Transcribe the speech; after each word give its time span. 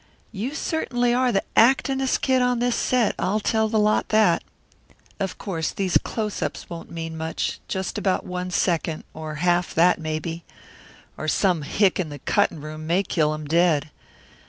"You 0.31 0.55
certainly 0.55 1.13
are 1.13 1.31
the 1.31 1.43
actin'est 1.55 2.19
kid 2.21 2.41
on 2.41 2.57
this 2.57 2.75
set, 2.75 3.13
I'll 3.19 3.39
tell 3.39 3.69
the 3.69 3.77
lot 3.77 4.09
that. 4.09 4.43
Of 5.19 5.37
course 5.37 5.69
these 5.69 5.99
close 5.99 6.41
ups 6.41 6.67
won't 6.67 6.89
mean 6.89 7.15
much, 7.15 7.59
just 7.67 7.99
about 7.99 8.25
one 8.25 8.49
second, 8.49 9.03
or 9.13 9.35
half 9.35 9.75
that 9.75 9.99
maybe. 9.99 10.43
Or 11.17 11.27
some 11.27 11.61
hick 11.61 11.99
in 11.99 12.09
the 12.09 12.17
cuttin' 12.17 12.61
room 12.61 12.87
may 12.87 13.03
kill 13.03 13.31
'em 13.35 13.45
dead. 13.45 13.91